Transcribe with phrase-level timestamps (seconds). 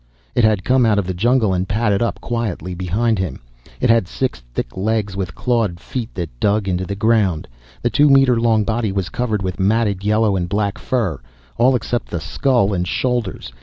[0.33, 3.39] It had come out of the jungle and padded up quietly behind him.
[3.79, 7.47] It had six thick legs with clawed feet that dug into the ground.
[7.83, 11.21] The two meter long body was covered with matted yellow and black fur,
[11.55, 13.51] all except the skull and shoulders.